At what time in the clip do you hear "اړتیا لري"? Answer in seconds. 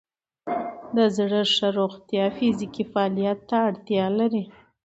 3.69-4.43